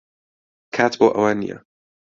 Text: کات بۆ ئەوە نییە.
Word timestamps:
کات 0.75 0.93
بۆ 0.99 1.07
ئەوە 1.15 1.31
نییە. 1.39 1.57